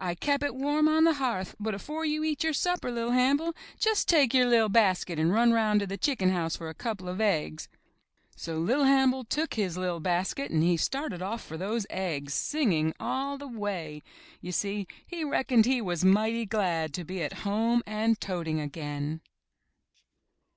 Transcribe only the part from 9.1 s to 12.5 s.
took his liT basket and he started off for those eggs,